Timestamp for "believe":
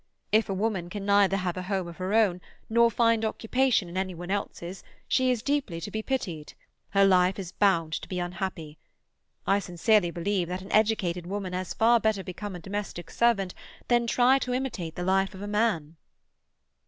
10.09-10.47